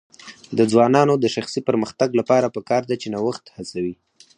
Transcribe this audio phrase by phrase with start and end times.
[0.57, 3.95] د ځوانانو د شخصي پرمختګ لپاره پکار ده چې نوښت هڅوي.